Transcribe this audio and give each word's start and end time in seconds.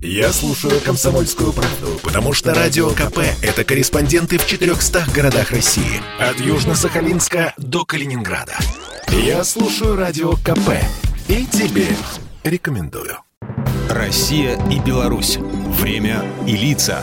Я 0.00 0.32
слушаю 0.32 0.80
«Комсомольскую 0.80 1.52
правду», 1.52 1.98
потому 2.04 2.32
что 2.32 2.54
«Радио 2.54 2.90
КП»— 2.90 3.18
это 3.42 3.64
корреспонденты 3.64 4.38
в 4.38 4.46
400 4.46 5.06
городах 5.12 5.50
России. 5.50 6.00
От 6.20 6.36
Южно-Сахалинска 6.36 7.52
до 7.56 7.84
Калининграда. 7.84 8.56
Я 9.08 9.42
слушаю 9.42 9.96
«Радио 9.96 10.34
КП» 10.34 10.70
и 11.26 11.44
тебе 11.46 11.88
рекомендую. 12.44 13.18
Россия 13.90 14.56
и 14.70 14.78
Беларусь. 14.78 15.38
Время 15.80 16.24
и 16.46 16.52
лица. 16.52 17.02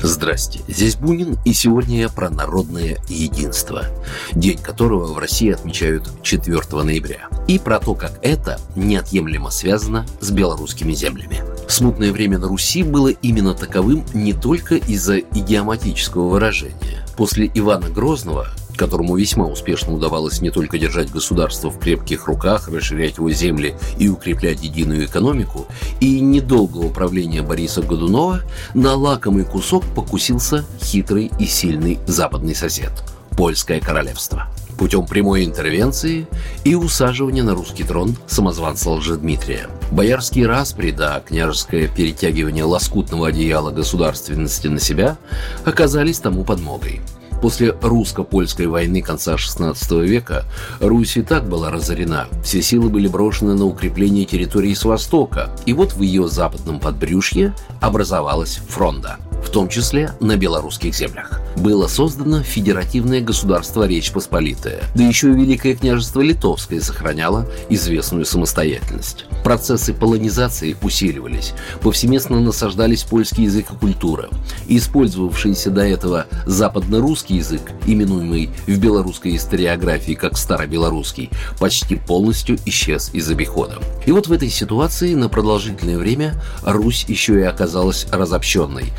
Здрасте, 0.00 0.60
здесь 0.68 0.96
Бунин, 0.96 1.38
и 1.44 1.52
сегодня 1.52 1.98
я 2.00 2.08
про 2.10 2.30
народное 2.30 2.98
единство, 3.08 3.86
день 4.32 4.58
которого 4.58 5.12
в 5.12 5.18
России 5.18 5.50
отмечают 5.50 6.10
4 6.22 6.60
ноября, 6.82 7.28
и 7.48 7.58
про 7.58 7.80
то, 7.80 7.94
как 7.94 8.18
это 8.22 8.60
неотъемлемо 8.76 9.50
связано 9.50 10.06
с 10.20 10.30
белорусскими 10.30 10.92
землями. 10.92 11.40
Смутное 11.68 12.12
время 12.12 12.38
на 12.38 12.48
Руси 12.48 12.82
было 12.82 13.08
именно 13.08 13.54
таковым 13.54 14.04
не 14.14 14.32
только 14.32 14.76
из-за 14.76 15.18
идиоматического 15.18 16.28
выражения. 16.28 17.06
После 17.16 17.50
Ивана 17.54 17.88
Грозного 17.88 18.48
которому 18.76 19.16
весьма 19.16 19.46
успешно 19.46 19.94
удавалось 19.94 20.40
не 20.40 20.50
только 20.50 20.78
держать 20.78 21.10
государство 21.10 21.70
в 21.70 21.78
крепких 21.78 22.26
руках, 22.26 22.68
расширять 22.68 23.18
его 23.18 23.30
земли 23.30 23.74
и 23.98 24.08
укреплять 24.08 24.62
единую 24.62 25.06
экономику, 25.06 25.66
и 26.00 26.20
недолгого 26.20 26.88
правления 26.88 27.42
Бориса 27.42 27.82
Годунова 27.82 28.40
на 28.74 28.94
лакомый 28.94 29.44
кусок 29.44 29.84
покусился 29.94 30.64
хитрый 30.80 31.30
и 31.38 31.46
сильный 31.46 31.98
западный 32.06 32.54
сосед– 32.54 32.92
Польское 33.36 33.80
королевство 33.80 34.46
путем 34.78 35.06
прямой 35.06 35.44
интервенции 35.44 36.26
и 36.64 36.74
усаживания 36.74 37.42
на 37.42 37.54
русский 37.54 37.84
трон 37.84 38.16
самозванца 38.26 38.90
Лжедмитрия. 38.90 39.68
Боярские 39.94 40.48
распри 40.48 40.90
да 40.90 41.20
княжеское 41.20 41.86
перетягивание 41.86 42.64
лоскутного 42.64 43.28
одеяла 43.28 43.70
государственности 43.70 44.66
на 44.66 44.80
себя 44.80 45.16
оказались 45.64 46.18
тому 46.18 46.44
подмогой– 46.44 47.00
После 47.44 47.72
русско-польской 47.82 48.68
войны 48.68 49.02
конца 49.02 49.34
XVI 49.34 50.02
века 50.02 50.46
Русь 50.80 51.18
и 51.18 51.22
так 51.22 51.46
была 51.46 51.70
разорена. 51.70 52.26
Все 52.42 52.62
силы 52.62 52.88
были 52.88 53.06
брошены 53.06 53.52
на 53.52 53.66
укрепление 53.66 54.24
территории 54.24 54.72
с 54.72 54.82
востока. 54.86 55.50
И 55.66 55.74
вот 55.74 55.92
в 55.92 56.00
ее 56.00 56.26
западном 56.26 56.80
подбрюшье 56.80 57.54
образовалась 57.82 58.62
фронта 58.66 59.18
в 59.44 59.50
том 59.50 59.68
числе 59.68 60.10
на 60.20 60.36
белорусских 60.36 60.94
землях. 60.94 61.40
Было 61.56 61.86
создано 61.86 62.42
федеративное 62.42 63.20
государство 63.20 63.86
Речь 63.86 64.10
Посполитая, 64.10 64.82
да 64.94 65.04
еще 65.04 65.30
и 65.30 65.34
Великое 65.34 65.76
княжество 65.76 66.20
Литовское 66.20 66.80
сохраняло 66.80 67.48
известную 67.68 68.24
самостоятельность. 68.24 69.26
Процессы 69.44 69.94
полонизации 69.94 70.76
усиливались, 70.82 71.52
повсеместно 71.80 72.40
насаждались 72.40 73.04
польский 73.04 73.44
язык 73.44 73.66
и 73.70 73.76
культура. 73.76 74.28
Использовавшийся 74.66 75.70
до 75.70 75.82
этого 75.82 76.26
западно-русский 76.46 77.36
язык, 77.36 77.62
именуемый 77.86 78.50
в 78.66 78.78
белорусской 78.78 79.36
историографии 79.36 80.14
как 80.14 80.36
старобелорусский, 80.36 81.30
почти 81.60 81.96
полностью 81.96 82.58
исчез 82.66 83.10
из 83.12 83.28
обихода. 83.30 83.78
И 84.06 84.12
вот 84.12 84.26
в 84.26 84.32
этой 84.32 84.48
ситуации 84.48 85.14
на 85.14 85.28
продолжительное 85.28 85.98
время 85.98 86.34
Русь 86.62 87.04
еще 87.06 87.38
и 87.40 87.42
оказалась 87.42 88.06
разобщенной, 88.10 88.92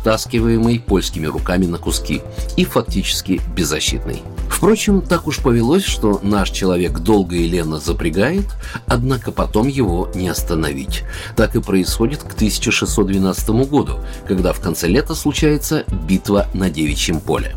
растаскиваемый 0.00 0.80
польскими 0.80 1.26
руками 1.26 1.66
на 1.66 1.78
куски 1.78 2.22
и 2.56 2.64
фактически 2.64 3.40
беззащитный. 3.54 4.22
Впрочем, 4.48 5.00
так 5.00 5.26
уж 5.26 5.38
повелось, 5.38 5.84
что 5.84 6.20
наш 6.22 6.50
человек 6.50 6.98
долго 6.98 7.36
и 7.36 7.48
ленно 7.48 7.78
запрягает, 7.78 8.46
однако 8.86 9.30
потом 9.30 9.68
его 9.68 10.10
не 10.14 10.28
остановить. 10.28 11.04
Так 11.36 11.54
и 11.54 11.60
происходит 11.60 12.22
к 12.22 12.34
1612 12.34 13.50
году, 13.68 14.00
когда 14.26 14.52
в 14.52 14.60
конце 14.60 14.88
лета 14.88 15.14
случается 15.14 15.84
битва 16.06 16.46
на 16.54 16.70
Девичьем 16.70 17.20
поле. 17.20 17.54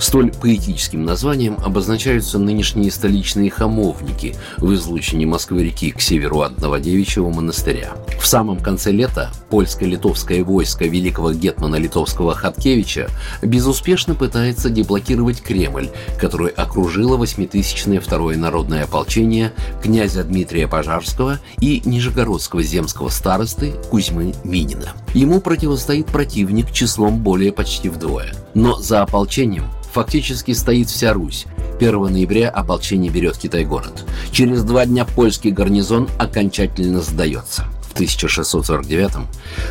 Столь 0.00 0.32
поэтическим 0.32 1.04
названием 1.04 1.58
обозначаются 1.62 2.38
нынешние 2.38 2.90
столичные 2.90 3.50
хамовники 3.50 4.34
в 4.56 4.72
излучине 4.72 5.26
Москвы-реки 5.26 5.90
к 5.90 6.00
северу 6.00 6.40
от 6.40 6.58
Новодевичьего 6.58 7.28
монастыря. 7.28 7.92
В 8.18 8.26
самом 8.26 8.58
конце 8.58 8.92
лета 8.92 9.30
польско-литовское 9.50 10.42
войско 10.42 10.86
великого 10.86 11.34
гетмана 11.34 11.76
литовского 11.76 12.34
Хаткевича 12.34 13.08
безуспешно 13.42 14.14
пытается 14.14 14.70
деблокировать 14.70 15.42
Кремль, 15.42 15.90
который 16.18 16.48
окружило 16.48 17.18
восьмитысячное 17.18 18.00
второе 18.00 18.38
народное 18.38 18.84
ополчение 18.84 19.52
князя 19.82 20.24
Дмитрия 20.24 20.66
Пожарского 20.66 21.40
и 21.60 21.82
нижегородского 21.84 22.62
земского 22.62 23.10
старосты 23.10 23.74
Кузьмы 23.90 24.32
Минина. 24.44 24.94
Ему 25.14 25.40
противостоит 25.40 26.06
противник 26.06 26.72
числом 26.72 27.18
более 27.18 27.52
почти 27.52 27.88
вдвое. 27.88 28.32
Но 28.54 28.76
за 28.76 29.02
ополчением 29.02 29.64
фактически 29.92 30.52
стоит 30.52 30.88
вся 30.88 31.12
Русь. 31.12 31.46
1 31.80 32.12
ноября 32.12 32.48
ополчение 32.50 33.10
берет 33.10 33.36
Китай-город. 33.36 34.04
Через 34.30 34.62
два 34.62 34.86
дня 34.86 35.04
польский 35.04 35.50
гарнизон 35.50 36.08
окончательно 36.18 37.00
сдается. 37.00 37.64
В 38.00 38.02
1649-м 38.02 39.26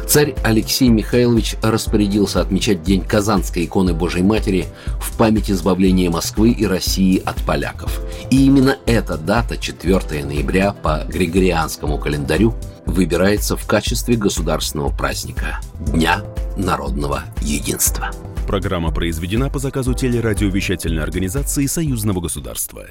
царь 0.08 0.36
Алексей 0.44 0.90
Михайлович 0.90 1.56
распорядился 1.64 2.42
отмечать 2.42 2.84
День 2.84 3.02
Казанской 3.02 3.66
иконы 3.66 3.94
Божьей 3.96 4.22
Матери 4.22 4.68
в 5.02 5.18
память 5.18 5.50
избавления 5.50 6.12
Москвы 6.12 6.52
и 6.52 6.68
России 6.68 7.20
от 7.26 7.38
поляков. 7.44 8.00
И 8.30 8.46
именно 8.46 8.78
эта 8.86 9.18
дата, 9.18 9.58
4 9.58 10.24
ноября 10.24 10.74
по 10.74 11.06
Григорианскому 11.08 11.98
календарю, 11.98 12.54
выбирается 12.86 13.58
в 13.58 13.66
качестве 13.66 14.16
государственного 14.16 14.90
праздника– 14.90 15.60
Дня 15.80 16.22
народного 16.56 17.24
единства. 17.42 18.12
Программа 18.46 18.92
произведена 18.92 19.50
по 19.50 19.58
заказу 19.58 19.96
телерадиовещательной 19.96 21.02
организации 21.02 21.66
Союзного 21.66 22.22
государства. 22.22 22.86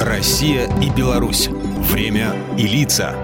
Россия 0.00 0.66
и 0.80 0.88
Беларусь. 0.88 1.48
Время 1.90 2.34
и 2.56 2.66
лица. 2.66 3.14